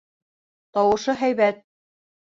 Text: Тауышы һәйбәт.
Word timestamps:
Тауышы 0.77 1.17
һәйбәт. 1.23 1.63